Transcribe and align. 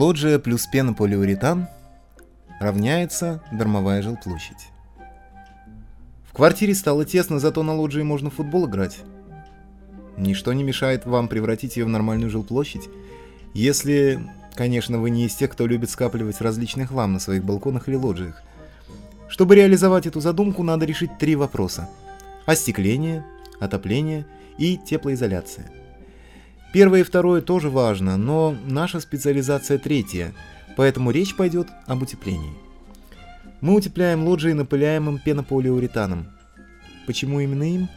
Лоджия 0.00 0.38
плюс 0.38 0.66
пенополиуретан 0.66 1.68
равняется 2.58 3.42
дармовая 3.52 4.00
жилплощадь. 4.00 4.70
В 6.24 6.32
квартире 6.32 6.74
стало 6.74 7.04
тесно, 7.04 7.38
зато 7.38 7.62
на 7.62 7.74
лоджии 7.74 8.00
можно 8.00 8.30
в 8.30 8.34
футбол 8.36 8.66
играть. 8.66 9.00
Ничто 10.16 10.54
не 10.54 10.64
мешает 10.64 11.04
вам 11.04 11.28
превратить 11.28 11.76
ее 11.76 11.84
в 11.84 11.90
нормальную 11.90 12.30
жилплощадь, 12.30 12.88
если, 13.52 14.26
конечно, 14.54 14.98
вы 14.98 15.10
не 15.10 15.26
из 15.26 15.34
тех, 15.34 15.50
кто 15.50 15.66
любит 15.66 15.90
скапливать 15.90 16.40
различный 16.40 16.86
хлам 16.86 17.12
на 17.12 17.18
своих 17.18 17.44
балконах 17.44 17.86
или 17.86 17.96
лоджиях. 17.96 18.42
Чтобы 19.28 19.54
реализовать 19.54 20.06
эту 20.06 20.22
задумку, 20.22 20.62
надо 20.62 20.86
решить 20.86 21.18
три 21.18 21.36
вопроса. 21.36 21.90
Остекление, 22.46 23.22
отопление 23.58 24.24
и 24.56 24.78
теплоизоляция. 24.78 25.70
Первое 26.72 27.00
и 27.00 27.04
второе 27.04 27.40
тоже 27.40 27.68
важно, 27.68 28.16
но 28.16 28.56
наша 28.64 29.00
специализация 29.00 29.78
третья, 29.78 30.32
поэтому 30.76 31.10
речь 31.10 31.34
пойдет 31.34 31.66
об 31.86 32.02
утеплении. 32.02 32.52
Мы 33.60 33.74
утепляем 33.74 34.24
лоджии 34.24 34.52
напыляемым 34.52 35.18
пенополиуретаном. 35.18 36.28
Почему 37.06 37.40
именно 37.40 37.64
им? 37.64 37.88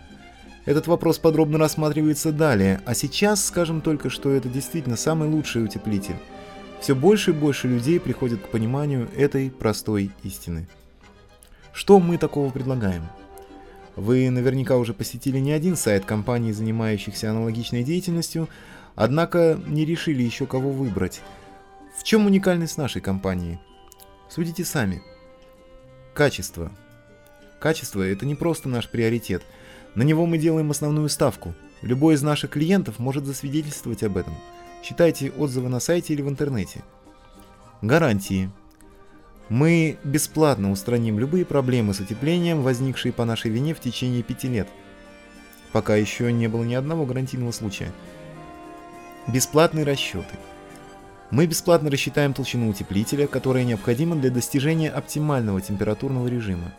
Этот 0.65 0.87
вопрос 0.87 1.19
подробно 1.19 1.59
рассматривается 1.59 2.31
далее, 2.31 2.81
а 2.85 2.95
сейчас 2.95 3.45
скажем 3.45 3.81
только, 3.81 4.09
что 4.09 4.31
это 4.31 4.49
действительно 4.49 4.97
самый 4.97 5.29
лучший 5.29 5.63
утеплитель. 5.63 6.15
Все 6.81 6.95
больше 6.95 7.31
и 7.31 7.33
больше 7.33 7.67
людей 7.67 7.99
приходят 7.99 8.41
к 8.41 8.49
пониманию 8.49 9.07
этой 9.15 9.51
простой 9.51 10.11
истины. 10.23 10.67
Что 11.73 11.99
мы 11.99 12.17
такого 12.17 12.49
предлагаем? 12.49 13.03
Вы 13.95 14.30
наверняка 14.30 14.77
уже 14.77 14.94
посетили 14.94 15.38
не 15.38 15.52
один 15.52 15.75
сайт 15.75 16.05
компаний, 16.05 16.52
занимающихся 16.52 17.30
аналогичной 17.30 17.83
деятельностью, 17.83 18.49
однако 18.95 19.59
не 19.67 19.86
решили 19.86 20.23
еще 20.23 20.45
кого 20.45 20.72
выбрать. 20.72 21.22
В 21.97 22.03
чем 22.03 22.25
уникальность 22.25 22.77
нашей 22.77 23.02
компании? 23.02 23.59
Судите 24.30 24.66
сами. 24.66 25.03
Качество. 26.14 26.71
Качество– 27.59 28.02
это 28.02 28.25
не 28.25 28.36
просто 28.36 28.67
наш 28.67 28.89
приоритет. 28.89 29.44
На 29.95 30.02
него 30.02 30.25
мы 30.25 30.39
делаем 30.39 30.71
основную 30.71 31.08
ставку. 31.08 31.53
Любой 31.81 32.16
из 32.16 32.23
наших 32.23 32.52
клиентов 32.52 32.97
может 32.97 33.25
засвидетельствовать 33.25 34.03
об 34.03 34.17
этом. 34.17 34.33
Читайте 34.81 35.31
отзывы 35.31 35.69
на 35.69 35.80
сайте 35.80 36.14
или 36.14 36.21
в 36.21 36.30
интернете. 36.30 36.83
Гарантии. 37.81 38.49
Мы 39.53 39.99
бесплатно 40.03 40.71
устраним 40.71 41.19
любые 41.19 41.45
проблемы 41.45 41.93
с 41.93 41.99
утеплением, 41.99 42.63
возникшие 42.63 43.13
по 43.13 43.23
нашей 43.23 43.51
вине 43.51 43.75
в 43.75 43.79
течение 43.79 44.23
пяти 44.23 44.47
лет. 44.47 44.67
Пока 45.71 45.95
еще 45.95 46.33
не 46.33 46.47
было 46.47 46.63
ни 46.63 46.73
одного 46.73 47.05
гарантийного 47.05 47.51
случая. 47.51 47.91
Бесплатные 49.27 49.85
расчеты. 49.85 50.39
Мы 51.29 51.45
бесплатно 51.45 51.91
рассчитаем 51.91 52.33
толщину 52.33 52.67
утеплителя, 52.67 53.27
которая 53.27 53.63
необходима 53.63 54.15
для 54.15 54.31
достижения 54.31 54.89
оптимального 54.89 55.61
температурного 55.61 56.27
режима. 56.27 56.73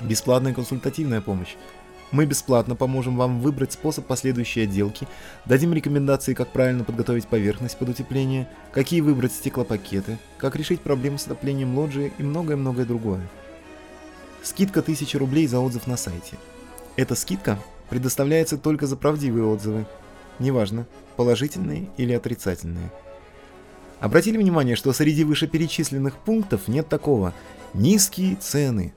Бесплатная 0.00 0.54
консультативная 0.54 1.20
помощь. 1.20 1.54
Мы 2.10 2.24
бесплатно 2.24 2.74
поможем 2.74 3.16
вам 3.16 3.40
выбрать 3.40 3.72
способ 3.72 4.06
последующей 4.06 4.62
отделки, 4.62 5.06
дадим 5.44 5.74
рекомендации, 5.74 6.32
как 6.32 6.48
правильно 6.48 6.84
подготовить 6.84 7.26
поверхность 7.26 7.78
под 7.78 7.90
утепление, 7.90 8.48
какие 8.72 9.02
выбрать 9.02 9.32
стеклопакеты, 9.32 10.18
как 10.38 10.56
решить 10.56 10.80
проблему 10.80 11.18
с 11.18 11.26
отоплением 11.26 11.76
лоджии 11.76 12.12
и 12.16 12.22
многое-многое 12.22 12.86
другое. 12.86 13.20
Скидка 14.42 14.80
1000 14.80 15.18
рублей 15.18 15.46
за 15.46 15.60
отзыв 15.60 15.86
на 15.86 15.98
сайте. 15.98 16.36
Эта 16.96 17.14
скидка 17.14 17.58
предоставляется 17.90 18.56
только 18.56 18.86
за 18.86 18.96
правдивые 18.96 19.44
отзывы, 19.44 19.86
неважно, 20.38 20.86
положительные 21.16 21.90
или 21.98 22.14
отрицательные. 22.14 22.90
Обратили 24.00 24.38
внимание, 24.38 24.76
что 24.76 24.92
среди 24.92 25.24
вышеперечисленных 25.24 26.16
пунктов 26.16 26.68
нет 26.68 26.88
такого 26.88 27.34
«низкие 27.74 28.36
цены», 28.36 28.94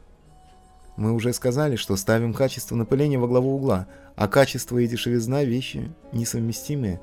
мы 1.02 1.14
уже 1.14 1.34
сказали, 1.34 1.78
что 1.78 1.96
ставим 1.96 2.32
качество 2.32 2.76
напыления 2.76 3.18
во 3.18 3.28
главу 3.28 3.56
угла, 3.56 3.88
а 4.16 4.28
качество 4.28 4.78
и 4.78 4.88
дешевизна– 4.88 5.44
вещи 5.46 5.92
несовместимые. 6.12 7.02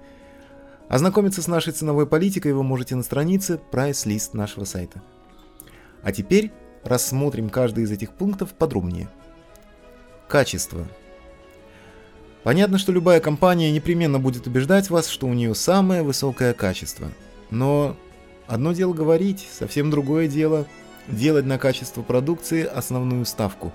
Ознакомиться 0.88 1.42
с 1.42 1.48
нашей 1.48 1.72
ценовой 1.72 2.06
политикой 2.06 2.52
вы 2.52 2.62
можете 2.62 2.94
на 2.94 3.02
странице 3.02 3.58
прайс-лист 3.72 4.34
нашего 4.34 4.64
сайта. 4.64 5.02
А 6.04 6.12
теперь 6.12 6.52
рассмотрим 6.84 7.50
каждый 7.50 7.82
из 7.82 7.90
этих 7.90 8.12
пунктов 8.12 8.54
подробнее. 8.54 9.08
Качество. 10.28 10.86
Понятно, 12.44 12.78
что 12.78 12.92
любая 12.92 13.18
компания 13.18 13.72
непременно 13.72 14.20
будет 14.20 14.46
убеждать 14.46 14.90
вас, 14.90 15.08
что 15.08 15.26
у 15.26 15.34
нее 15.34 15.56
самое 15.56 16.04
высокое 16.04 16.54
качество. 16.54 17.08
Но 17.50 17.96
одно 18.46 18.72
дело 18.72 18.92
говорить, 18.92 19.48
совсем 19.50 19.90
другое 19.90 20.28
дело 20.28 20.68
делать 21.08 21.46
на 21.46 21.58
качество 21.58 22.02
продукции 22.02 22.62
основную 22.64 23.24
ставку, 23.24 23.72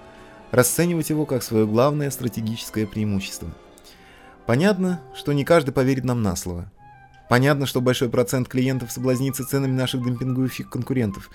расценивать 0.54 1.10
его 1.10 1.26
как 1.26 1.42
свое 1.42 1.66
главное 1.66 2.12
стратегическое 2.12 2.86
преимущество. 2.86 3.50
Понятно, 4.46 5.02
что 5.16 5.34
не 5.34 5.44
каждый 5.44 5.72
поверит 5.72 6.04
нам 6.04 6.22
на 6.22 6.36
слово. 6.36 6.72
Понятно, 7.28 7.66
что 7.66 7.82
большой 7.82 8.10
процент 8.10 8.48
клиентов 8.48 8.92
соблазнится 8.92 9.46
ценами 9.46 9.72
наших 9.72 10.06
демпингующих 10.06 10.70
конкурентов. 10.70 11.32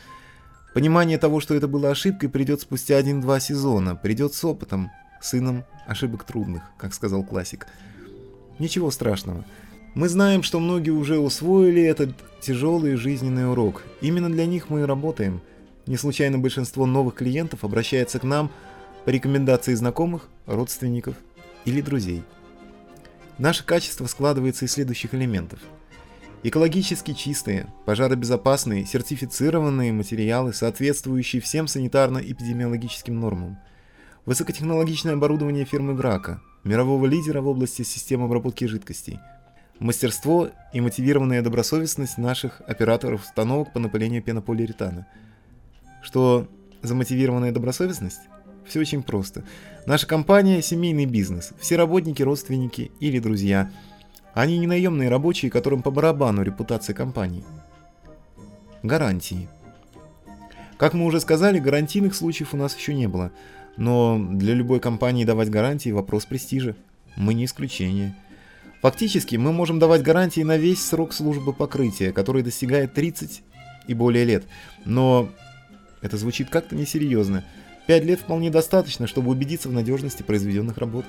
Понимание 0.73 1.19
того, 1.19 1.41
что 1.41 1.55
это 1.55 1.67
было 1.67 1.91
ошибкой, 1.91 2.29
придет 2.29 2.61
спустя 2.61 2.97
один-два 2.97 3.41
сезона, 3.41 3.97
придет 3.97 4.35
с 4.35 4.45
опытом, 4.45 4.93
сыном 5.21 5.65
ошибок 5.89 6.23
трудных, 6.23 6.63
как 6.77 6.95
сказал 6.95 7.25
классик. 7.25 7.67
Ничего 8.61 8.93
страшного. 8.93 9.45
Мы 9.95 10.09
знаем, 10.09 10.45
что 10.45 10.61
многие 10.61 10.91
уже 10.91 11.19
усвоили 11.19 11.83
этот 11.83 12.11
тяжелый 12.41 12.95
жизненный 12.95 13.51
урок. 13.51 13.83
Именно 14.01 14.31
для 14.31 14.47
них 14.47 14.71
мы 14.71 14.83
и 14.83 14.85
работаем– 14.85 15.41
не 15.89 15.97
случайно 15.97 16.39
большинство 16.39 16.85
новых 16.85 17.15
клиентов 17.15 17.65
обращается 17.65 18.19
к 18.19 18.23
нам 18.23 18.51
по 19.09 19.11
рекомендации 19.11 19.73
знакомых, 19.73 20.29
родственников 20.45 21.15
или 21.65 21.81
друзей. 21.81 22.25
Наше 23.39 23.65
качество 23.65 24.05
складывается 24.05 24.67
из 24.67 24.73
следующих 24.73 25.15
элементов. 25.15 25.61
Экологически 26.43 27.15
чистые, 27.15 27.73
пожаробезопасные, 27.87 28.85
сертифицированные 28.85 29.95
материалы, 29.95 30.53
соответствующие 30.53 31.41
всем 31.41 31.65
санитарно-эпидемиологическим 31.65 33.19
нормам. 33.19 33.57
Высокотехнологичное 34.27 35.15
оборудование 35.15 35.65
фирмы 35.65 35.95
Грака, 35.95 36.43
мирового 36.63 37.07
лидера 37.07 37.41
в 37.41 37.49
области 37.49 37.85
систем 37.85 38.23
обработки 38.23 38.67
жидкостей. 38.67 39.21
Мастерство 39.79 40.51
и 40.75 40.83
мотивированная 40.83 41.41
добросовестность 41.41 42.19
наших 42.19 42.61
операторов 42.67 43.25
установок 43.25 43.73
по 43.73 43.79
напылению 43.79 44.23
пенополиуретана– 44.23 45.07
что 46.03 46.47
замотивированная 46.83 47.53
добросовестность? 47.53 48.21
Все 48.69 48.81
очень 48.81 49.03
просто. 49.03 49.45
Наша 49.87 50.07
компания– 50.07 50.61
семейный 50.63 51.07
бизнес. 51.07 51.53
Все 51.59 51.77
работники, 51.77 52.23
родственники 52.23 52.93
или 53.01 53.19
друзья. 53.19 53.71
Они 54.35 54.59
не 54.59 54.67
наемные 54.67 55.09
рабочие, 55.09 55.51
которым 55.51 55.83
по 55.83 55.91
барабану 55.91 56.43
репутация 56.43 56.95
компании. 56.95 57.45
Гарантии. 58.83 59.49
Как 60.77 60.93
мы 60.93 61.07
уже 61.07 61.19
сказали, 61.21 61.59
гарантийных 61.59 62.15
случаев 62.15 62.53
у 62.53 62.57
нас 62.59 62.77
еще 62.77 62.95
не 62.95 63.09
было. 63.09 63.33
Но 63.77 64.19
для 64.19 64.55
любой 64.55 64.81
компании 64.81 65.25
давать 65.25 65.51
гарантии– 65.51 65.91
вопрос 65.93 66.27
престижа. 66.27 66.77
Мы 67.17 67.33
не 67.33 67.47
исключение. 67.47 68.15
Фактически 68.83 69.37
мы 69.37 69.53
можем 69.53 69.79
давать 69.79 70.03
гарантии 70.03 70.43
на 70.43 70.57
весь 70.57 70.85
срок 70.85 71.13
службы 71.13 71.53
покрытия, 71.53 72.13
который 72.13 72.43
достигает 72.43 72.93
30 72.93 73.43
и 73.89 73.95
более 73.95 74.25
лет. 74.25 74.45
Но 74.85 75.31
это 76.01 76.17
звучит 76.17 76.51
как-то 76.51 76.77
несерьезно. 76.77 77.45
Пять 77.89 78.05
лет 78.05 78.21
вполне 78.21 78.51
достаточно, 78.51 79.07
чтобы 79.07 79.31
убедиться 79.31 79.71
в 79.71 79.73
надежности 79.73 80.23
произведенных 80.23 80.77
работ. 80.77 81.07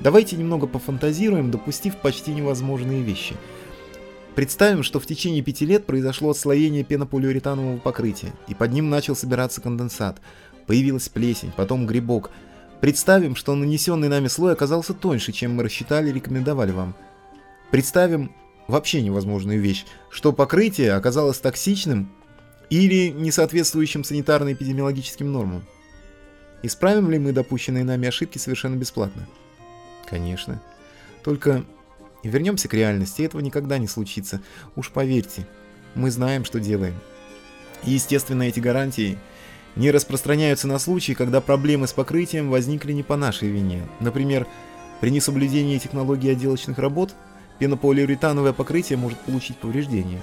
Давайте 0.00 0.34
немного 0.34 0.66
пофантазируем, 0.66 1.52
допустив 1.52 1.98
почти 1.98 2.32
невозможные 2.32 3.00
вещи. 3.00 3.36
Представим, 4.34 4.82
что 4.82 4.98
в 4.98 5.06
течение 5.06 5.40
пяти 5.40 5.64
лет 5.64 5.86
произошло 5.86 6.30
отслоение 6.30 6.82
пенополиуретанового 6.82 7.78
покрытия, 7.78 8.32
и 8.48 8.54
под 8.54 8.72
ним 8.72 8.90
начал 8.90 9.14
собираться 9.14 9.60
конденсат. 9.60 10.20
Появилась 10.66 11.08
плесень, 11.08 11.52
потом 11.56 11.86
грибок. 11.86 12.32
Представим, 12.80 13.36
что 13.36 13.54
нанесенный 13.54 14.08
нами 14.08 14.26
слой 14.26 14.52
оказался 14.52 14.94
тоньше, 14.94 15.30
чем 15.30 15.54
мы 15.54 15.62
рассчитали 15.62 16.10
и 16.10 16.12
рекомендовали 16.12 16.72
вам. 16.72 16.96
Представим 17.70 18.32
вообще 18.66 19.00
невозможную 19.00 19.60
вещь, 19.60 19.84
что 20.10 20.32
покрытие 20.32 20.94
оказалось 20.94 21.38
токсичным 21.38 22.10
или 22.68 23.10
несоответствующим 23.10 24.02
санитарно-эпидемиологическим 24.02 25.30
нормам. 25.30 25.62
Исправим 26.64 27.10
ли 27.10 27.18
мы 27.18 27.32
допущенные 27.32 27.84
нами 27.84 28.08
ошибки 28.08 28.38
совершенно 28.38 28.74
бесплатно? 28.74 29.26
Конечно. 30.06 30.62
Только 31.22 31.62
вернемся 32.22 32.68
к 32.68 32.72
реальности, 32.72 33.20
этого 33.20 33.42
никогда 33.42 33.76
не 33.76 33.86
случится. 33.86 34.40
Уж 34.74 34.90
поверьте, 34.90 35.46
мы 35.94 36.10
знаем, 36.10 36.46
что 36.46 36.58
делаем. 36.58 36.94
И, 37.84 37.90
естественно, 37.90 38.44
эти 38.44 38.60
гарантии 38.60 39.18
не 39.76 39.90
распространяются 39.90 40.66
на 40.66 40.78
случаи, 40.78 41.12
когда 41.12 41.42
проблемы 41.42 41.86
с 41.86 41.92
покрытием 41.92 42.48
возникли 42.48 42.92
не 42.92 43.02
по 43.02 43.18
нашей 43.18 43.48
вине. 43.48 43.86
Например, 44.00 44.46
при 45.02 45.10
несоблюдении 45.10 45.76
технологии 45.76 46.32
отделочных 46.32 46.78
работ 46.78 47.14
пенополиуретановое 47.58 48.54
покрытие 48.54 48.96
может 48.96 49.18
получить 49.18 49.58
повреждения. 49.58 50.22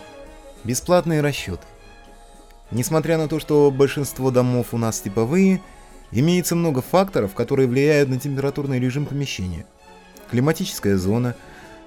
Бесплатные 0.63 1.21
расчеты. 1.21 1.67
Несмотря 2.71 3.19
на 3.19 3.27
то, 3.27 3.39
что 3.39 3.69
большинство 3.69 4.31
домов 4.31 4.69
у 4.71 4.79
нас 4.79 5.01
типовые, 5.01 5.61
имеется 6.11 6.55
много 6.55 6.81
факторов, 6.81 7.33
которые 7.33 7.67
влияют 7.67 8.09
на 8.09 8.19
температурный 8.19 8.79
режим 8.79 9.05
помещения. 9.05 9.65
Климатическая 10.29 10.97
зона, 10.97 11.35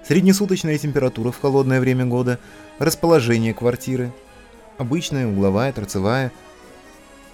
среднесуточная 0.07 0.79
температура 0.79 1.31
в 1.31 1.41
холодное 1.41 1.81
время 1.81 2.07
года, 2.07 2.39
расположение 2.79 3.55
квартиры, 3.55 4.13
обычная, 4.79 5.27
угловая, 5.27 5.73
торцевая, 5.73 6.33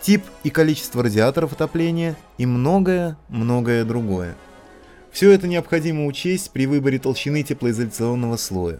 тип 0.00 0.24
и 0.44 0.50
количество 0.50 1.02
радиаторов 1.02 1.52
отопления 1.52 2.16
и 2.38 2.46
многое-многое 2.46 3.84
другое. 3.84 4.36
Все 5.10 5.32
это 5.32 5.48
необходимо 5.48 6.06
учесть 6.06 6.50
при 6.52 6.66
выборе 6.66 6.98
толщины 6.98 7.42
теплоизоляционного 7.42 8.36
слоя. 8.36 8.78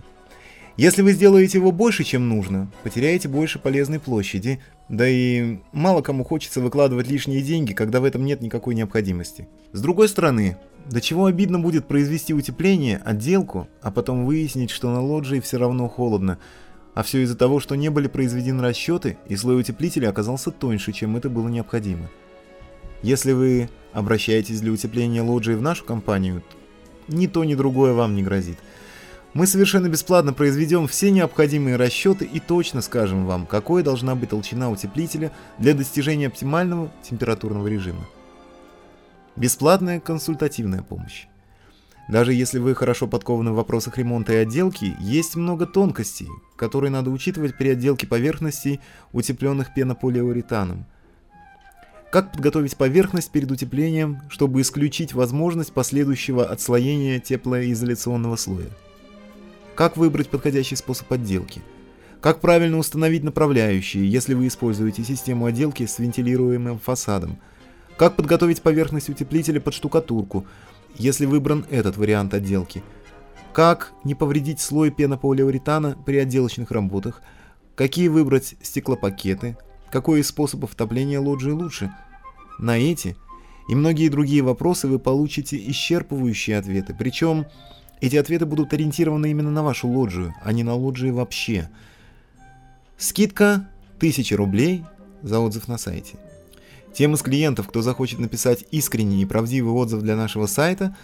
Если 0.77 1.03
вы 1.03 1.13
сделаете 1.13 1.59
его 1.59 1.73
больше, 1.73 2.05
чем 2.05 2.29
нужно, 2.29 2.71
потеряете 2.83 3.29
больше 3.29 3.59
полезной 3.59 3.99
площади, 3.99 4.61
да 4.89 5.07
и 5.09 5.59
мало 5.73 6.01
кому 6.01 6.25
хочется 6.25 6.61
выкладывать 6.61 7.09
лишние 7.09 7.43
деньги, 7.43 7.73
когда 7.73 8.01
в 8.01 8.05
этом 8.05 8.25
нет 8.25 8.41
никакой 8.41 8.75
необходимости. 8.75 9.49
С 9.73 9.81
другой 9.81 10.09
стороны, 10.09 10.57
до 10.87 11.01
чего 11.01 11.27
обидно 11.27 11.59
будет 11.59 11.87
произвести 11.87 12.33
утепление, 12.33 12.99
отделку, 13.05 13.69
а 13.83 13.91
потом 13.91 14.25
выяснить, 14.25 14.71
что 14.71 14.91
на 14.91 15.01
лоджии 15.01 15.41
все 15.41 15.59
равно 15.59 15.89
холодно, 15.89 16.39
а 16.95 17.03
все 17.03 17.23
из-за 17.23 17.37
того, 17.37 17.61
что 17.61 17.75
не 17.75 17.89
были 17.89 18.07
произведены 18.07 18.63
расчеты, 18.63 19.19
и 19.29 19.37
слой 19.37 19.61
утеплителя 19.61 20.09
оказался 20.09 20.51
тоньше, 20.51 20.93
чем 20.93 21.17
это 21.17 21.29
было 21.29 21.49
необходимо. 21.49 22.11
Если 23.03 23.33
вы 23.33 23.69
обращаетесь 23.93 24.61
для 24.61 24.73
утепления 24.73 25.23
лоджии 25.23 25.55
в 25.55 25.63
нашу 25.63 25.85
компанию, 25.85 26.43
ни 27.09 27.27
то, 27.27 27.45
ни 27.45 27.55
другое 27.55 27.93
вам 27.93 28.15
не 28.15 28.23
грозит– 28.23 28.59
мы 29.33 29.47
совершенно 29.47 29.89
бесплатно 29.89 30.33
произведем 30.33 30.89
все 30.89 31.11
необходимые 31.11 31.77
расчеты 31.77 32.25
и 32.25 32.41
точно 32.41 32.83
скажем 32.83 33.27
вам, 33.27 33.47
какой 33.47 33.83
должна 33.83 34.15
быть 34.17 34.31
толщина 34.31 34.71
утеплителя 34.71 35.31
для 35.59 35.75
достижения 35.75 36.27
оптимального 36.27 36.91
температурного 37.03 37.69
режима. 37.69 38.05
Бесплатная 39.37 40.01
консультативная 40.01 40.83
помощь. 40.83 41.27
Даже 42.09 42.35
если 42.35 42.59
вы 42.59 42.75
хорошо 42.75 43.07
подкованы 43.07 43.53
в 43.53 43.55
вопросах 43.55 43.97
ремонта 43.97 44.33
и 44.33 44.37
отделки, 44.37 44.97
есть 44.99 45.37
много 45.37 45.65
тонкостей, 45.65 46.29
которые 46.57 46.91
надо 46.91 47.11
учитывать 47.11 47.57
при 47.57 47.69
отделке 47.69 48.09
поверхностей, 48.09 48.81
утепленных 49.13 49.73
пенополиуретаном. 49.73 50.87
Как 52.11 52.33
подготовить 52.33 52.77
поверхность 52.77 53.31
перед 53.31 53.53
утеплением, 53.53 54.23
чтобы 54.29 54.61
исключить 54.61 55.15
возможность 55.15 55.73
последующего 55.73 56.45
отслоения 56.45 57.21
теплоизоляционного 57.21 58.35
слоя? 58.35 58.67
Как 59.75 59.97
выбрать 59.97 60.29
подходящий 60.29 60.77
способ 60.77 61.11
отделки? 61.13 61.63
Как 62.21 62.41
правильно 62.41 62.77
установить 62.77 63.25
направляющие, 63.25 64.11
если 64.11 64.35
вы 64.35 64.49
используете 64.49 65.05
систему 65.05 65.47
отделки 65.47 65.87
с 65.87 65.99
вентилируемым 65.99 66.79
фасадом? 66.79 67.39
Как 67.97 68.17
подготовить 68.17 68.63
поверхность 68.63 69.09
утеплителя 69.09 69.61
под 69.61 69.75
штукатурку, 69.75 70.47
если 70.97 71.25
выбран 71.25 71.65
этот 71.71 71.97
вариант 71.97 72.35
отделки? 72.35 72.83
Как 73.53 73.93
не 74.05 74.15
повредить 74.15 74.61
слой 74.61 74.91
пенополиуретана 74.91 75.97
при 76.05 76.17
отделочных 76.17 76.71
работах? 76.71 77.23
Какие 77.75 78.09
выбрать 78.09 78.57
стеклопакеты? 78.61 79.57
Какой 79.91 80.21
из 80.21 80.29
способов 80.29 80.75
топления 80.75 81.19
лоджии 81.19 81.51
лучше? 81.51 81.91
На 82.59 82.77
эти 82.77 83.17
и 83.69 83.75
многие 83.75 84.09
другие 84.09 84.43
вопросы 84.43 84.89
вы 84.89 84.99
получите 84.99 85.57
исчерпывающие 85.57 86.59
ответы, 86.59 86.95
причем 86.99 87.47
эти 88.01 88.17
ответы 88.17 88.47
будут 88.47 88.73
ориентированы 88.73 89.31
именно 89.31 89.51
на 89.51 89.63
вашу 89.63 89.89
лоджию, 89.89 90.35
а 90.43 90.53
не 90.53 90.63
на 90.63 90.75
лоджии 90.75 91.11
вообще. 91.11 91.69
Скидка 92.97 93.69
1000 93.99 94.37
рублей 94.37 94.85
за 95.23 95.41
отзыв 95.41 95.69
на 95.69 95.79
сайте. 95.79 96.19
Тем 96.93 97.15
из 97.15 97.23
клиентов, 97.23 97.69
кто 97.69 97.83
захочет 97.83 98.19
написать 98.19 98.65
искренний 98.71 99.23
и 99.23 99.27
правдивый 99.27 99.73
отзыв 99.73 100.03
для 100.03 100.17
нашего 100.17 100.47
сайта, 100.47 100.97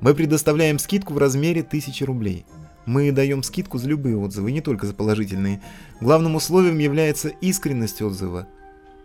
мы 0.00 0.14
предоставляем 0.14 0.78
скидку 0.78 1.12
в 1.12 1.18
размере 1.18 1.60
1000 1.60 2.06
рублей. 2.06 2.46
Мы 2.86 3.12
даем 3.12 3.42
скидку 3.42 3.78
за 3.78 3.88
любые 3.88 4.16
отзывы, 4.16 4.52
не 4.52 4.60
только 4.60 4.86
за 4.86 4.94
положительные. 4.94 5.62
Главным 6.00 6.34
условием 6.34 6.78
является 6.78 7.28
искренность 7.28 8.02
отзыва. 8.02 8.46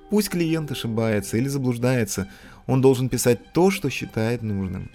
Пусть 0.09 0.29
клиент 0.29 0.71
ошибается 0.71 1.37
или 1.37 1.47
заблуждается, 1.47 2.27
он 2.67 2.81
должен 2.81 3.09
писать 3.09 3.53
то, 3.53 3.69
что 3.69 3.89
считает 3.89 4.41
нужным. 4.41 4.91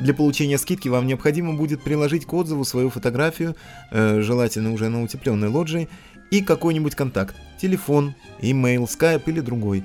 Для 0.00 0.12
получения 0.12 0.58
скидки 0.58 0.88
вам 0.88 1.06
необходимо 1.06 1.54
будет 1.54 1.82
приложить 1.82 2.26
к 2.26 2.32
отзыву 2.32 2.64
свою 2.64 2.90
фотографию, 2.90 3.56
э, 3.90 4.20
желательно 4.20 4.72
уже 4.72 4.88
на 4.88 5.02
утепленной 5.02 5.48
лоджии, 5.48 5.88
и 6.30 6.42
какой-нибудь 6.42 6.94
контакт, 6.94 7.34
телефон, 7.60 8.14
имейл, 8.40 8.86
скайп 8.88 9.28
или 9.28 9.40
другой. 9.40 9.84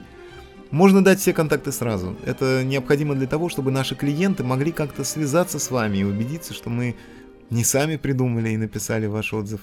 Можно 0.69 1.03
дать 1.03 1.19
все 1.19 1.33
контакты 1.33 1.71
сразу. 1.71 2.15
Это 2.25 2.63
необходимо 2.63 3.15
для 3.15 3.27
того, 3.27 3.49
чтобы 3.49 3.71
наши 3.71 3.95
клиенты 3.95 4.43
могли 4.43 4.71
как-то 4.71 5.03
связаться 5.03 5.59
с 5.59 5.69
вами 5.69 5.99
и 5.99 6.03
убедиться, 6.03 6.53
что 6.53 6.69
мы 6.69 6.95
не 7.49 7.63
сами 7.63 7.97
придумали 7.97 8.49
и 8.49 8.57
написали 8.57 9.05
ваш 9.05 9.33
отзыв. 9.33 9.61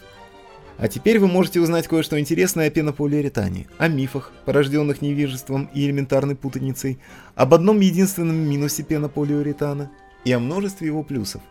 А 0.79 0.87
теперь 0.87 1.19
вы 1.19 1.27
можете 1.27 1.61
узнать 1.61 1.89
кое-что 1.89 2.21
интересное 2.21 2.69
о 2.69 2.71
пенополиуретане, 2.71 3.67
о 3.79 3.89
мифах, 3.89 4.33
порожденных 4.45 5.03
невежеством 5.03 5.69
и 5.75 5.85
элементарной 5.85 6.37
путаницей, 6.37 7.01
об 7.35 7.53
одном 7.53 7.81
единственном 7.81 8.37
минусе 8.37 8.83
пенополиуретана– 8.83 9.91
и 10.25 10.33
о 10.33 10.39
множестве 10.39 10.87
его 10.87 11.03
плюсов. 11.03 11.43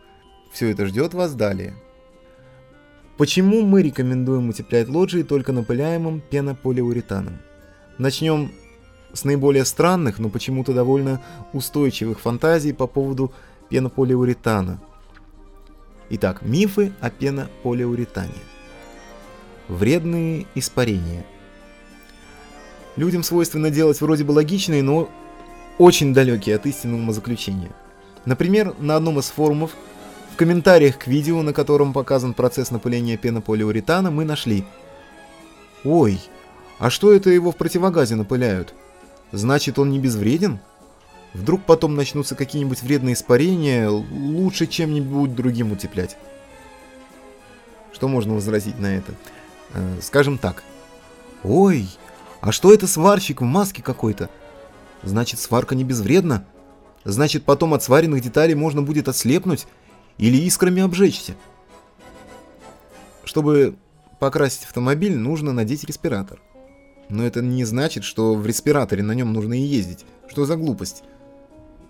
Все 0.52 0.70
это 0.70 0.86
ждет 0.88 1.14
вас 1.14 1.34
далее. 1.34 1.76
Почему 3.18 3.62
мы 3.64 3.82
рекомендуем 3.82 4.50
утеплять 4.50 4.88
лоджии 4.88 5.24
только 5.24 5.52
напыляемым 5.52 6.22
пенополиуретаном? 6.22 7.40
Начнем 7.98 8.52
с 9.14 9.24
наиболее 9.24 9.66
странных, 9.66 10.20
но 10.20 10.30
почему-то 10.30 10.74
довольно 10.74 11.22
устойчивых 11.52 12.20
фантазий 12.20 12.74
по 12.74 12.86
поводу 12.86 13.34
пенополиуретана. 13.70 14.80
Итак, 16.10 16.44
мифы 16.44 16.94
о 17.02 17.10
пенополиуретане. 17.10 18.34
Вредные 19.68 20.46
испарения. 20.54 21.26
Людям 22.96 23.24
свойственно 23.24 23.72
делать 23.72 24.00
вроде 24.00 24.24
бы 24.24 24.32
логичные, 24.32 24.84
но 24.84 25.10
очень 25.78 26.14
далекие 26.14 26.56
от 26.56 26.66
истинного 26.66 27.00
умозаключения– 27.00 27.72
Например, 28.28 28.76
на 28.78 28.98
одном 28.98 29.20
из 29.20 29.30
форумов 29.30 29.72
в 30.34 30.36
комментариях 30.36 30.98
к 30.98 31.08
видео, 31.08 31.44
на 31.44 31.54
котором 31.54 31.94
показан 31.94 32.34
процесс 32.34 32.72
напыления 32.72 33.16
пенополиуретана, 33.16 34.12
мы 34.12 34.26
нашли 34.26 34.66
«Ой, 35.86 36.20
а 36.78 36.90
что 36.90 37.14
это 37.14 37.30
его 37.30 37.54
в 37.54 37.56
противогазе 37.56 38.16
напыляют? 38.16 38.74
Значит, 39.32 39.80
он 39.80 39.92
не 39.92 40.00
безвреден? 40.00 40.60
Вдруг 41.34 41.64
потом 41.64 41.96
начнутся 41.96 42.36
какие-нибудь 42.36 42.82
вредные 42.82 43.14
испарения, 43.14 43.90
лучше 43.90 44.68
чем-нибудь 44.68 45.34
другим 45.34 45.72
утеплять?» 45.72 46.18
Что 47.94 48.10
можно 48.10 48.34
возразить 48.34 48.78
на 48.78 48.98
это? 48.98 49.14
Э, 49.74 50.00
скажем 50.02 50.38
так. 50.38 50.64
«Ой, 51.46 51.88
а 52.42 52.52
что 52.52 52.74
это 52.74 52.88
сварщик 52.88 53.40
в 53.40 53.46
маске 53.46 53.82
какой-то? 53.82 54.30
Значит, 55.02 55.40
сварка 55.40 55.76
не 55.76 55.86
безвредна?» 55.86 56.44
Значит, 57.08 57.46
потом 57.46 57.74
от 57.74 57.82
сваренных 57.82 58.22
деталей 58.22 58.54
можно 58.54 58.82
будет 58.82 59.08
ослепнуть 59.08 59.66
или 60.18 60.36
искрами 60.36 60.82
обжечься. 60.82 61.36
Чтобы 63.24 63.76
покрасить 64.20 64.66
автомобиль, 64.66 65.16
нужно 65.16 65.54
надеть 65.54 65.86
респиратор. 65.86 66.42
Но 67.08 67.26
это 67.26 67.42
не 67.42 67.64
значит, 67.64 68.04
что 68.04 68.36
в 68.36 68.46
респираторе 68.46 69.04
на 69.04 69.14
нем 69.14 69.32
нужно 69.32 69.54
и 69.54 69.64
ездить. 69.64 70.04
Что 70.28 70.46
за 70.46 70.58
глупость? 70.58 71.04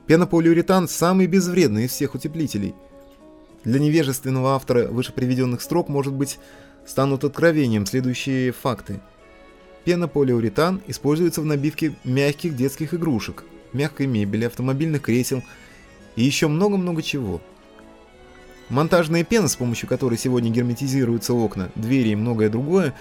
Пенополиуретан 0.06 0.88
самый 0.88 1.26
безвредный 1.26 1.86
из 1.86 1.94
всех 1.94 2.14
утеплителей. 2.14 2.76
Для 3.64 3.80
невежественного 3.80 4.54
автора 4.54 4.88
вышеприведенных 4.88 5.64
строк, 5.64 5.90
может 5.90 6.14
быть, 6.14 6.38
станут 6.86 7.24
откровением 7.24 7.88
следующие 7.88 8.52
факты. 8.52 9.00
Пенополиуретан 9.84 10.80
используется 10.86 11.42
в 11.42 11.46
набивке 11.46 11.96
мягких 12.04 12.56
детских 12.56 12.94
игрушек– 12.94 13.46
мягкой 13.74 14.08
мебели, 14.08 14.46
автомобильных 14.46 15.04
кресел 15.04 15.44
и 16.16 16.24
еще 16.24 16.48
много-много 16.48 17.02
чего. 17.02 17.42
Монтажная 18.70 19.24
пена, 19.24 19.48
с 19.48 19.56
помощью 19.56 19.88
которой 19.88 20.18
сегодня 20.18 20.52
герметизируются 20.52 21.34
окна, 21.34 21.70
двери 21.76 22.10
и 22.10 22.16
многое 22.16 22.50
другое, 22.50 22.94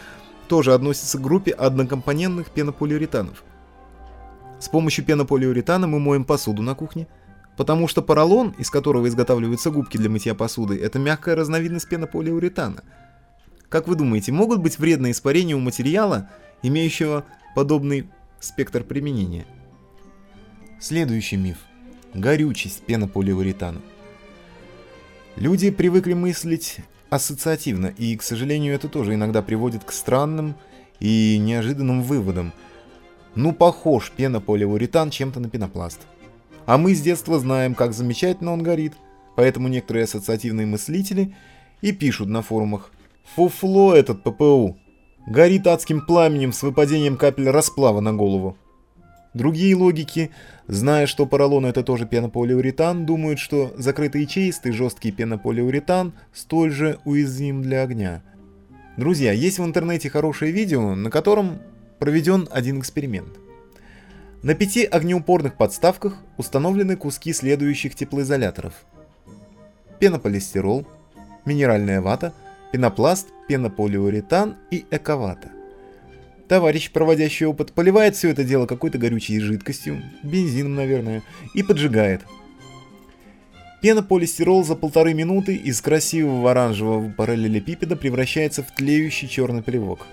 тоже 0.48 0.74
относится 0.74 1.18
к 1.18 1.22
группе 1.22 1.50
однокомпонентных 1.50 2.50
пенополиуретанов. 2.50 3.42
С 4.60 4.68
помощью 4.68 5.04
пенополиуретана 5.04 5.86
мы 5.86 5.98
моем 5.98 6.24
посуду 6.24 6.62
на 6.62 6.74
кухне, 6.74 7.08
потому 7.56 7.88
что 7.88 8.00
поролон, 8.00 8.54
из 8.58 8.70
которого 8.70 9.08
изготавливаются 9.08 9.70
губки 9.70 9.96
для 9.96 10.08
мытья 10.08 10.34
посуды, 10.34 10.78
это 10.78 10.98
мягкая 10.98 11.34
разновидность 11.34 11.88
пенополиуретана. 11.88 12.82
Как 13.68 13.88
вы 13.88 13.96
думаете, 13.96 14.30
могут 14.30 14.60
быть 14.60 14.78
вредные 14.78 15.12
испарения 15.12 15.56
у 15.56 15.60
материала, 15.60 16.30
имеющего 16.62 17.24
подобный 17.54 18.08
спектр 18.38 18.84
применения? 18.84 19.46
Следующий 20.78 21.38
миф. 21.38 21.56
Горючесть 22.12 22.82
пенополиуретана. 22.82 23.80
Люди 25.36 25.70
привыкли 25.70 26.12
мыслить 26.12 26.80
ассоциативно, 27.08 27.86
и, 27.86 28.14
к 28.14 28.22
сожалению, 28.22 28.74
это 28.74 28.88
тоже 28.88 29.14
иногда 29.14 29.40
приводит 29.40 29.84
к 29.84 29.92
странным 29.92 30.54
и 31.00 31.38
неожиданным 31.38 32.02
выводам. 32.02 32.52
Ну, 33.34 33.54
похож 33.54 34.12
пенополиуретан 34.14 35.08
чем-то 35.08 35.40
на 35.40 35.48
пенопласт. 35.48 36.00
А 36.66 36.76
мы 36.76 36.94
с 36.94 37.00
детства 37.00 37.38
знаем, 37.38 37.74
как 37.74 37.94
замечательно 37.94 38.52
он 38.52 38.62
горит, 38.62 38.92
поэтому 39.34 39.68
некоторые 39.68 40.04
ассоциативные 40.04 40.66
мыслители 40.66 41.34
и 41.80 41.92
пишут 41.92 42.28
на 42.28 42.42
форумах 42.42 42.90
«Фуфло 43.34 43.94
этот 43.94 44.22
ППУ! 44.22 44.76
Горит 45.26 45.66
адским 45.66 46.04
пламенем 46.04 46.52
с 46.52 46.62
выпадением 46.62 47.16
капель 47.16 47.48
расплава 47.48 48.00
на 48.00 48.12
голову!» 48.12 48.58
Другие 49.36 49.76
логики, 49.76 50.30
зная, 50.66 51.06
что 51.06 51.26
поролон 51.26 51.66
это 51.66 51.82
тоже 51.82 52.06
пенополиуретан, 52.06 53.04
думают, 53.04 53.38
что 53.38 53.74
закрытый 53.76 54.24
чистый 54.24 54.72
жесткий 54.72 55.12
пенополиуретан 55.12 56.14
столь 56.32 56.70
же 56.70 56.98
уязвим 57.04 57.60
для 57.60 57.82
огня. 57.82 58.22
Друзья, 58.96 59.32
есть 59.32 59.58
в 59.58 59.64
интернете 59.66 60.08
хорошее 60.08 60.52
видео, 60.52 60.94
на 60.94 61.10
котором 61.10 61.58
проведен 61.98 62.48
один 62.50 62.80
эксперимент. 62.80 63.28
На 64.42 64.54
пяти 64.54 64.86
огнеупорных 64.86 65.58
подставках 65.58 66.16
установлены 66.38 66.96
куски 66.96 67.34
следующих 67.34 67.94
теплоизоляторов. 67.94 68.86
Пенополистирол, 69.98 70.86
минеральная 71.44 72.00
вата, 72.00 72.32
пенопласт, 72.72 73.28
пенополиуретан 73.48 74.56
и 74.70 74.86
эковата. 74.90 75.50
Товарищ, 76.48 76.92
проводящий 76.92 77.46
опыт, 77.46 77.72
поливает 77.72 78.14
все 78.14 78.30
это 78.30 78.44
дело 78.44 78.66
какой-то 78.66 78.98
горючей 78.98 79.40
жидкостью, 79.40 80.02
бензином, 80.22 80.76
наверное, 80.76 81.22
и 81.54 81.62
поджигает. 81.64 82.22
Пенополистирол 83.82 84.64
за 84.64 84.76
полторы 84.76 85.12
минуты 85.12 85.56
из 85.56 85.80
красивого 85.80 86.52
оранжевого 86.52 87.10
параллелепипеда 87.10 87.96
превращается 87.96 88.62
в 88.62 88.72
тлеющий 88.72 89.28
черный 89.28 89.62
плевок. 89.62 90.06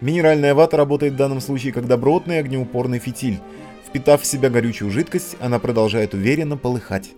Минеральная 0.00 0.54
вата 0.54 0.76
работает 0.76 1.14
в 1.14 1.16
данном 1.16 1.40
случае 1.40 1.72
как 1.72 1.86
добротный 1.86 2.38
огнеупорный 2.38 2.98
фитиль. 2.98 3.38
Впитав 3.86 4.22
в 4.22 4.26
себя 4.26 4.48
горючую 4.50 4.90
жидкость, 4.90 5.36
она 5.40 5.58
продолжает 5.58 6.14
уверенно 6.14 6.56
полыхать. 6.56 7.10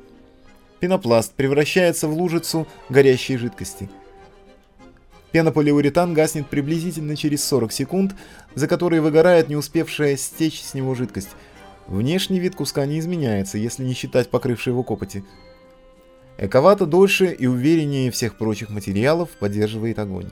Пенопласт 0.81 1.35
превращается 1.35 2.09
в 2.09 2.15
лужицу 2.15 2.67
горящей 2.89 3.37
жидкости– 3.37 3.89
Пенополиуретан 5.33 6.13
гаснет 6.13 6.49
приблизительно 6.49 7.17
через 7.17 7.45
40 7.45 7.73
секунд, 7.73 8.15
за 8.55 8.67
которые 8.67 9.01
выгорает 9.01 9.49
не 9.49 9.57
успевшая 9.57 10.17
стечь 10.17 10.63
с 10.63 10.75
него 10.75 10.95
жидкость. 10.95 11.31
Внешний 11.87 12.41
вид 12.41 12.55
куска 12.55 12.85
не 12.87 12.99
изменяется, 12.99 13.59
если 13.59 13.85
не 13.85 13.95
считать 13.95 14.31
покрывшей 14.31 14.73
его 14.73 14.83
копоти. 14.83 15.25
Эковато 16.39 16.87
дольше 16.87 17.27
и 17.27 17.47
увереннее 17.47 18.11
всех 18.11 18.37
прочих 18.37 18.71
материалов 18.71 19.29
поддерживает 19.39 19.99
огонь. 19.99 20.31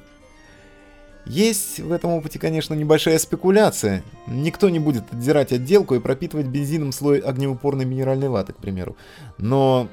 Есть 1.26 1.80
в 1.80 1.92
этом 1.92 2.12
опыте, 2.12 2.38
конечно, 2.38 2.72
небольшая 2.72 3.18
спекуляция. 3.18 4.02
Никто 4.26 4.70
не 4.70 4.78
будет 4.78 5.12
отдирать 5.12 5.52
отделку 5.52 5.94
и 5.94 6.00
пропитывать 6.00 6.46
бензином 6.46 6.92
слой 6.92 7.18
огнеупорной 7.18 7.84
минеральной 7.84 8.30
ваты, 8.30 8.54
к 8.54 8.56
примеру. 8.56 8.96
Но 9.36 9.88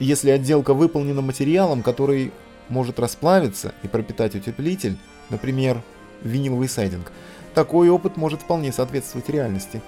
если 0.00 0.30
отделка 0.30 0.74
выполнена 0.74 1.22
материалом, 1.22 1.82
который 1.82 2.32
может 2.68 2.98
расплавиться 2.98 3.74
и 3.82 3.88
пропитать 3.88 4.34
утеплитель, 4.34 4.96
например, 5.30 5.82
виниловый 6.22 6.68
сайдинг, 6.68 7.12
такой 7.54 7.88
опыт 7.88 8.16
может 8.16 8.40
вполне 8.40 8.72
соответствовать 8.72 9.28
реальности. 9.28 9.82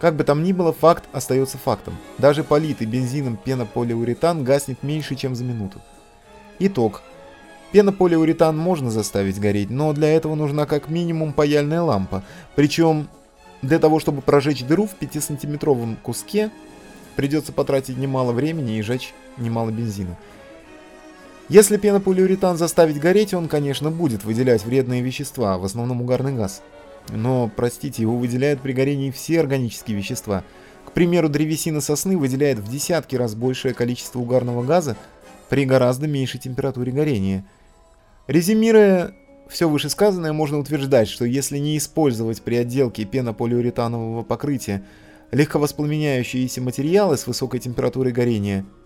Как 0.00 0.14
бы 0.14 0.24
там 0.24 0.42
ни 0.42 0.52
было, 0.52 0.72
факт 0.72 1.04
остается 1.12 1.58
фактом. 1.58 1.96
Даже 2.18 2.44
политый 2.44 2.86
бензином 2.86 3.36
пенополиуретан 3.36 4.44
гаснет 4.44 4.82
меньше, 4.82 5.16
чем 5.16 5.34
за 5.34 5.44
минуту. 5.44 5.80
Итог. 6.58 7.02
Пенополиуретан 7.72 8.56
можно 8.56 8.90
заставить 8.90 9.40
гореть, 9.40 9.70
но 9.70 9.92
для 9.92 10.08
этого 10.08 10.34
нужна 10.34 10.66
как 10.66 10.88
минимум 10.88 11.32
паяльная 11.32 11.82
лампа. 11.82 12.22
Причем 12.54 13.08
для 13.60 13.78
того, 13.78 13.98
чтобы 13.98 14.22
прожечь 14.22 14.64
дыру 14.64 14.86
в 14.86 14.96
5-сантиметровом 14.98 15.96
куске, 16.02 16.50
придется 17.16 17.52
потратить 17.52 17.98
немало 17.98 18.32
времени 18.32 18.78
и 18.78 18.82
жечь 18.82 19.12
немало 19.36 19.70
бензина. 19.70 20.16
Если 21.48 21.78
пенополиуретан 21.78 22.58
заставить 22.58 23.00
гореть, 23.00 23.32
он, 23.32 23.48
конечно, 23.48 23.90
будет 23.90 24.22
выделять 24.22 24.66
вредные 24.66 25.00
вещества, 25.00 25.56
в 25.56 25.64
основном 25.64 26.02
угарный 26.02 26.34
газ. 26.34 26.60
Но, 27.08 27.50
простите, 27.56 28.02
его 28.02 28.18
выделяют 28.18 28.60
при 28.60 28.72
горении 28.72 29.10
все 29.10 29.40
органические 29.40 29.96
вещества. 29.96 30.44
К 30.84 30.92
примеру, 30.92 31.30
древесина 31.30 31.80
сосны 31.80 32.18
выделяет 32.18 32.58
в 32.58 32.70
десятки 32.70 33.16
раз 33.16 33.34
большее 33.34 33.72
количество 33.72 34.18
угарного 34.18 34.62
газа 34.62 34.94
при 35.48 35.64
гораздо 35.64 36.06
меньшей 36.06 36.38
температуре 36.38 36.92
горения. 36.92 37.46
Резюмируя 38.26 39.14
все 39.48 39.70
вышесказанное, 39.70 40.34
можно 40.34 40.58
утверждать, 40.58 41.08
что 41.08 41.24
если 41.24 41.56
не 41.56 41.78
использовать 41.78 42.42
при 42.42 42.56
отделке 42.56 43.06
пенополиуретанового 43.06 44.22
покрытия 44.22 44.84
легковоспламеняющиеся 45.30 46.60
материалы 46.60 47.16
с 47.16 47.26
высокой 47.26 47.58
температурой 47.60 48.12
горения– 48.12 48.66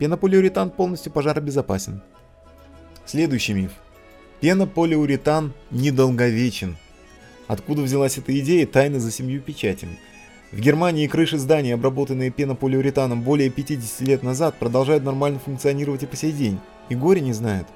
Пенополиуретан 0.00 0.70
полностью 0.70 1.12
пожаробезопасен. 1.12 2.00
Следующий 3.04 3.52
миф. 3.52 3.72
Пенополиуретан 4.40 5.52
недолговечен. 5.70 6.78
Откуда 7.48 7.82
взялась 7.82 8.16
эта 8.16 8.38
идея, 8.40 8.66
тайна 8.66 8.98
за 8.98 9.10
семью 9.10 9.42
печатями. 9.42 9.98
В 10.52 10.58
Германии 10.58 11.06
крыши 11.06 11.36
зданий, 11.36 11.74
обработанные 11.74 12.30
пенополиуретаном 12.30 13.20
более 13.20 13.50
50 13.50 14.00
лет 14.08 14.22
назад, 14.22 14.54
продолжают 14.58 15.04
нормально 15.04 15.38
функционировать 15.38 16.02
и 16.02 16.06
по 16.06 16.16
сей 16.16 16.32
день. 16.32 16.58
И 16.88 16.94
горе 16.94 17.20
не 17.20 17.34
знают. 17.34 17.68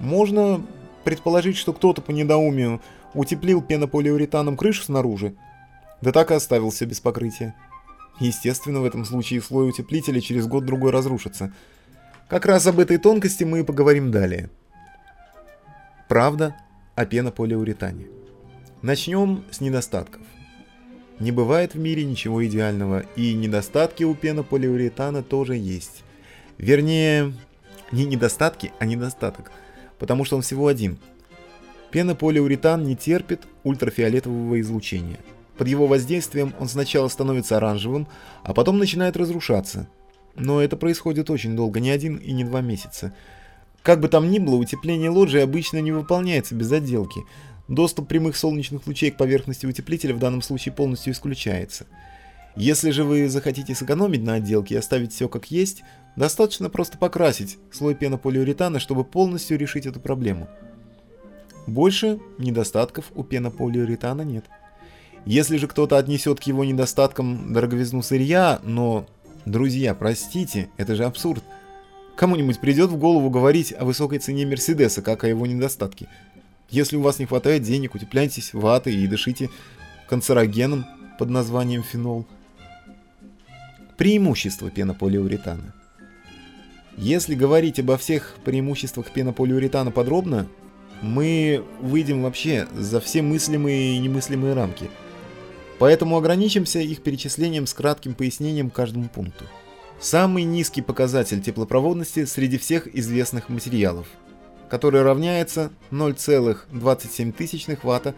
Можно 0.00 0.60
предположить, 1.04 1.56
что 1.56 1.72
кто-то 1.72 2.02
по 2.02 2.10
недоумию 2.10 2.80
утеплил 3.14 3.62
пенополиуретаном 3.62 4.56
крышу 4.56 4.82
снаружи, 4.82 5.36
да 6.00 6.10
так 6.10 6.32
и 6.32 6.34
оставил 6.34 6.70
все 6.70 6.86
без 6.86 6.98
покрытия. 6.98 7.54
Естественно, 8.18 8.80
в 8.80 8.84
этом 8.84 9.04
случае 9.04 9.40
слой 9.40 9.68
утеплителя 9.68 10.20
через 10.20 10.46
год-другой 10.46 10.90
разрушится. 10.90 11.52
Как 12.28 12.46
раз 12.46 12.66
об 12.66 12.78
этой 12.78 12.98
тонкости 12.98 13.44
мы 13.44 13.60
и 13.60 13.64
поговорим 13.64 14.10
далее. 14.10 14.50
Правда 16.08 16.56
о 16.96 17.06
пенополиуретане. 17.06 18.08
Начнем 18.82 19.44
с 19.50 19.60
недостатков. 19.60 20.22
Не 21.18 21.32
бывает 21.32 21.74
в 21.74 21.78
мире 21.78 22.04
ничего 22.04 22.44
идеального, 22.46 23.00
и 23.16 23.34
недостатки 23.34 24.04
у 24.04 24.14
пенополиуретана 24.14 25.22
тоже 25.22 25.56
есть. 25.56 26.02
Вернее, 26.56 27.34
не 27.92 28.04
недостатки, 28.04 28.72
а 28.78 28.86
недостаток, 28.86 29.50
потому 29.98 30.24
что 30.24 30.36
он 30.36 30.42
всего 30.42 30.66
один. 30.66 30.98
Пенополиуретан 31.90 32.84
не 32.84 32.96
терпит 32.96 33.42
ультрафиолетового 33.64 34.60
излучения– 34.60 35.18
под 35.60 35.68
его 35.68 35.86
воздействием 35.86 36.54
он 36.58 36.70
сначала 36.70 37.08
становится 37.08 37.58
оранжевым, 37.58 38.08
а 38.44 38.54
потом 38.54 38.78
начинает 38.78 39.18
разрушаться. 39.18 39.90
Но 40.34 40.62
это 40.62 40.78
происходит 40.78 41.28
очень 41.28 41.54
долго, 41.54 41.80
не 41.80 41.90
один 41.90 42.16
и 42.16 42.32
не 42.32 42.44
два 42.44 42.62
месяца. 42.62 43.12
Как 43.82 44.00
бы 44.00 44.08
там 44.08 44.30
ни 44.30 44.38
было, 44.38 44.54
утепление 44.54 45.10
лоджии 45.10 45.42
обычно 45.42 45.76
не 45.82 45.92
выполняется 45.92 46.54
без 46.54 46.72
отделки. 46.72 47.20
Доступ 47.68 48.08
прямых 48.08 48.38
солнечных 48.38 48.86
лучей 48.86 49.10
к 49.10 49.18
поверхности 49.18 49.66
утеплителя 49.66 50.14
в 50.14 50.18
данном 50.18 50.40
случае 50.40 50.72
полностью 50.72 51.12
исключается. 51.12 51.84
Если 52.56 52.90
же 52.90 53.04
вы 53.04 53.28
захотите 53.28 53.74
сэкономить 53.74 54.22
на 54.22 54.36
отделке 54.36 54.76
и 54.76 54.78
оставить 54.78 55.12
все 55.12 55.28
как 55.28 55.50
есть, 55.50 55.82
достаточно 56.16 56.70
просто 56.70 56.96
покрасить 56.96 57.58
слой 57.70 57.94
пенополиуретана, 57.94 58.80
чтобы 58.80 59.04
полностью 59.04 59.58
решить 59.58 59.84
эту 59.84 60.00
проблему. 60.00 60.48
Больше 61.66 62.18
недостатков 62.38 63.12
у 63.14 63.24
пенополиуретана 63.24 64.22
нет. 64.22 64.46
Если 65.26 65.58
же 65.58 65.66
кто-то 65.66 65.98
отнесет 65.98 66.40
к 66.40 66.44
его 66.44 66.64
недостаткам 66.64 67.52
дороговизну 67.52 68.02
сырья, 68.02 68.60
но... 68.62 69.06
Друзья, 69.46 69.94
простите, 69.94 70.68
это 70.76 70.94
же 70.94 71.04
абсурд. 71.04 71.42
Кому-нибудь 72.14 72.60
придет 72.60 72.90
в 72.90 72.98
голову 72.98 73.30
говорить 73.30 73.72
о 73.72 73.86
высокой 73.86 74.18
цене 74.18 74.44
Мерседеса, 74.44 75.00
как 75.00 75.24
о 75.24 75.28
его 75.28 75.46
недостатке. 75.46 76.08
Если 76.68 76.96
у 76.96 77.00
вас 77.00 77.18
не 77.18 77.24
хватает 77.24 77.62
денег, 77.62 77.94
утепляйтесь 77.94 78.52
ватой 78.52 78.94
и 78.94 79.06
дышите 79.06 79.48
канцерогеном 80.08 80.84
под 81.18 81.30
названием 81.30 81.82
фенол. 81.82 82.26
Преимущества 83.96 84.70
пенополиуретана. 84.70 85.74
Если 86.98 87.34
говорить 87.34 87.80
обо 87.80 87.96
всех 87.96 88.36
преимуществах 88.44 89.10
пенополиуретана 89.10 89.90
подробно, 89.90 90.46
мы 91.00 91.64
выйдем 91.80 92.22
вообще 92.22 92.68
за 92.76 93.00
все 93.00 93.22
мыслимые 93.22 93.96
и 93.96 93.98
немыслимые 93.98 94.52
рамки– 94.52 94.90
Поэтому 95.80 96.18
ограничимся 96.18 96.78
их 96.78 97.02
перечислением 97.02 97.66
с 97.66 97.72
кратким 97.72 98.12
пояснением 98.12 98.68
каждому 98.68 99.08
пункту. 99.08 99.46
Самый 99.98 100.44
низкий 100.44 100.82
показатель 100.82 101.40
теплопроводности 101.40 102.26
среди 102.26 102.58
всех 102.58 102.86
известных 102.94 103.48
материалов, 103.48 104.06
который 104.68 105.00
равняется 105.00 105.70
0,27 105.90 107.78
Ватта 107.82 108.14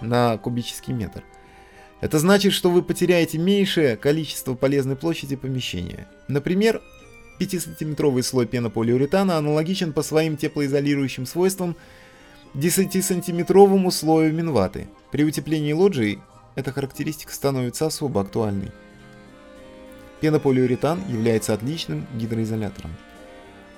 на 0.00 0.38
кубический 0.38 0.94
метр. 0.94 1.24
Это 2.00 2.20
значит, 2.20 2.52
что 2.52 2.70
вы 2.70 2.80
потеряете 2.80 3.38
меньшее 3.38 3.96
количество 3.96 4.54
полезной 4.54 4.94
площади 4.94 5.34
помещения. 5.34 6.06
Например, 6.28 6.80
5-сантиметровый 7.40 8.22
слой 8.22 8.46
пенополиуретана 8.46 9.36
аналогичен 9.36 9.92
по 9.92 10.02
своим 10.02 10.36
теплоизолирующим 10.36 11.26
свойствам 11.26 11.74
10-сантиметровому 12.54 13.90
слою 13.90 14.32
минваты. 14.32 14.86
При 15.10 15.24
утеплении 15.24 15.72
лоджии 15.72 16.20
эта 16.54 16.72
характеристика 16.72 17.32
становится 17.32 17.86
особо 17.86 18.20
актуальной. 18.20 18.72
Пенополиуретан 20.20 21.02
является 21.08 21.54
отличным 21.54 22.06
гидроизолятором. 22.14 22.94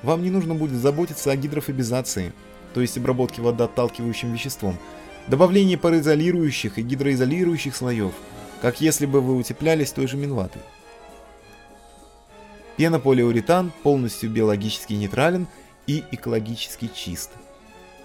Вам 0.02 0.22
не 0.22 0.30
нужно 0.30 0.54
будет 0.54 0.80
заботиться 0.80 1.30
о 1.30 1.36
гидрофобизации, 1.36 2.32
то 2.74 2.80
есть 2.80 2.96
обработке 2.96 3.40
водоотталкивающим 3.42 4.32
веществом, 4.32 4.76
добавлении 5.28 5.76
пароизолирующих 5.76 6.78
и 6.78 6.82
гидроизолирующих 6.82 7.76
слоев, 7.76 8.12
как 8.60 8.80
если 8.80 9.06
бы 9.06 9.20
вы 9.20 9.36
утеплялись 9.36 9.92
той 9.92 10.08
же 10.08 10.16
минватой. 10.16 10.62
Пенополиуретан 12.76 13.72
полностью 13.82 14.30
биологически 14.30 14.94
нейтрален 14.94 15.46
и 15.86 16.02
экологически 16.10 16.90
чист. 16.92 17.30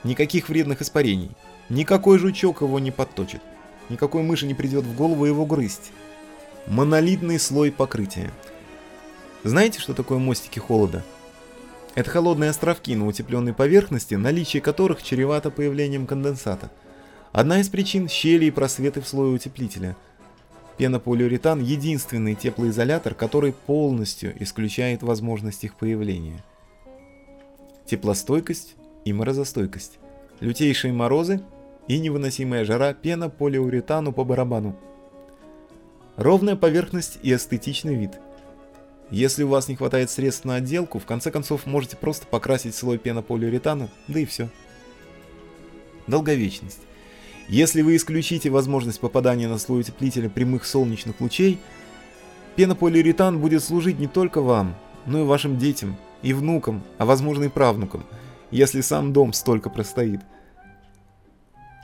Никаких 0.04 0.50
вредных 0.50 0.82
испарений, 0.82 1.32
никакой 1.70 2.20
жучок 2.20 2.62
его 2.62 2.78
не 2.78 2.92
подточит, 2.92 3.42
никакой 3.90 4.24
мыши 4.24 4.46
не 4.46 4.54
придет 4.54 4.86
в 4.86 4.96
голову 4.96 5.26
его 5.26 5.46
грызть. 5.46 5.92
Монолитный 6.68 7.40
слой 7.40 7.72
покрытия. 7.72 8.32
Знаете, 9.44 9.80
что 9.80 9.94
такое 9.94 10.18
мостики 10.18 10.60
холода? 10.60 11.04
Это 11.96 12.10
холодные 12.10 12.50
островки 12.50 12.96
на 12.96 13.08
утепленной 13.08 13.54
поверхности, 13.54 14.16
наличие 14.16 14.62
которых 14.62 15.02
чревато 15.02 15.50
появлением 15.50 16.06
конденсата. 16.06 16.70
Одна 17.32 17.60
из 17.60 17.70
причин– 17.70 18.08
щели 18.10 18.46
и 18.46 18.52
просветы 18.52 19.02
в 19.02 19.08
слое 19.08 19.32
утеплителя. 19.32 19.96
Пенополиуретан– 20.78 21.60
единственный 21.62 22.36
теплоизолятор, 22.36 23.16
который 23.16 23.54
полностью 23.54 24.36
исключает 24.44 25.02
возможность 25.02 25.64
их 25.64 25.76
появления. 25.76 26.44
Теплостойкость 27.86 28.76
и 29.06 29.14
морозостойкость. 29.14 29.98
Лютейшие 30.40 30.94
морозы 30.94 31.42
и 31.88 32.00
невыносимая 32.00 32.66
жара 32.66 32.94
пенополиуретану 32.94 34.12
по 34.12 34.24
барабану. 34.24 34.76
Ровная 36.16 36.56
поверхность 36.56 37.20
и 37.22 37.34
эстетичный 37.34 37.96
вид. 37.96 38.20
Если 39.10 39.44
у 39.44 39.48
вас 39.48 39.68
не 39.68 39.76
хватает 39.76 40.10
средств 40.10 40.44
на 40.46 40.56
отделку, 40.56 41.00
в 41.00 41.06
конце 41.06 41.32
концов 41.32 41.66
можете 41.66 41.96
просто 41.96 42.28
покрасить 42.28 42.76
слой 42.76 42.98
пенополиуретана, 42.98 43.90
да 44.08 44.20
и 44.20 44.26
все. 44.26 44.50
Долговечность. 46.08 46.82
Если 47.48 47.82
вы 47.82 47.96
исключите 47.96 48.50
возможность 48.50 49.00
попадания 49.00 49.48
на 49.48 49.58
слой 49.58 49.82
утеплителя 49.82 50.30
прямых 50.30 50.66
солнечных 50.66 51.22
лучей, 51.22 51.60
пенополиуретан 52.58 53.40
будет 53.40 53.64
служить 53.64 54.00
не 54.00 54.08
только 54.08 54.42
вам, 54.42 54.76
но 55.06 55.22
и 55.22 55.26
вашим 55.26 55.58
детям, 55.58 55.96
и 56.22 56.34
внукам, 56.34 56.84
а 56.98 57.06
возможно 57.06 57.46
и 57.46 57.50
правнукам, 57.50 58.04
если 58.52 58.82
сам 58.82 59.14
дом 59.14 59.32
столько 59.32 59.70
простоит. 59.70 60.20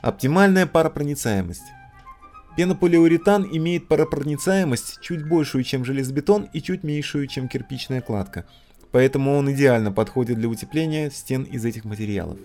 Оптимальная 0.04 0.66
паропроницаемость. 0.66 1.64
Пенополиуретан 2.58 3.48
имеет 3.50 3.88
паропроницаемость 3.88 5.00
чуть 5.00 5.26
большую, 5.26 5.64
чем 5.64 5.82
железобетон 5.82 6.46
и 6.52 6.60
чуть 6.60 6.84
меньшую, 6.84 7.26
чем 7.26 7.48
кирпичная 7.48 8.02
кладка, 8.02 8.44
поэтому 8.92 9.34
он 9.34 9.50
идеально 9.50 9.92
подходит 9.92 10.36
для 10.36 10.50
утепления 10.50 11.08
стен 11.08 11.44
из 11.44 11.64
этих 11.64 11.86
материалов. 11.86 12.38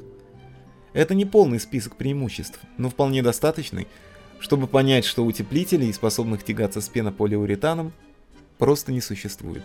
Это 0.94 1.14
не 1.16 1.26
полный 1.26 1.60
список 1.60 1.98
преимуществ, 1.98 2.62
но 2.78 2.90
вполне 2.90 3.22
достаточный, 3.22 3.90
чтобы 4.40 4.66
понять, 4.68 5.04
что 5.04 5.26
утеплителей, 5.26 5.92
способных 5.92 6.46
тягаться 6.46 6.80
с 6.80 6.88
пенополиуретаном, 6.88 7.92
просто 8.58 8.94
не 8.94 9.02
существует. 9.02 9.64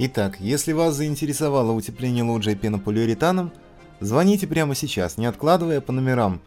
Итак, 0.00 0.40
если 0.40 0.72
вас 0.72 0.96
заинтересовало 0.96 1.70
утепление 1.70 2.24
лоджии 2.24 2.56
пенополиуретаном, 2.56 3.52
звоните 4.04 4.46
прямо 4.46 4.74
сейчас, 4.74 5.18
не 5.18 5.26
откладывая 5.26 5.80
по 5.80 5.92
номерам 5.92 6.40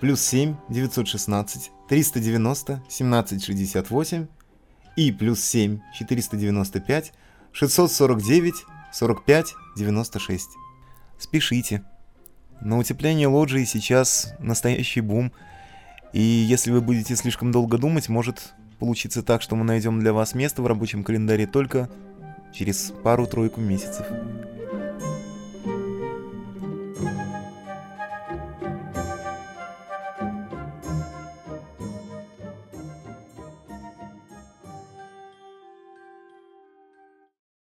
плюс 0.00 0.20
7 0.22 0.56
916 0.68 1.70
390 1.88 2.72
1768 2.72 4.26
и 4.96 5.12
плюс 5.12 5.44
7 5.44 5.80
495 5.94 7.12
649 7.52 8.54
45 8.92 9.54
96. 9.76 10.48
Спешите. 11.18 11.84
На 12.60 12.78
утепление 12.78 13.28
лоджии 13.28 13.64
сейчас 13.64 14.34
настоящий 14.40 15.00
бум, 15.00 15.32
и 16.12 16.20
если 16.20 16.70
вы 16.72 16.80
будете 16.80 17.14
слишком 17.14 17.52
долго 17.52 17.78
думать, 17.78 18.08
может 18.08 18.54
получиться 18.78 19.22
так, 19.22 19.42
что 19.42 19.56
мы 19.56 19.64
найдем 19.64 20.00
для 20.00 20.12
вас 20.12 20.34
место 20.34 20.62
в 20.62 20.66
рабочем 20.66 21.04
календаре 21.04 21.46
только 21.46 21.88
через 22.52 22.92
пару-тройку 23.02 23.60
месяцев. 23.60 24.06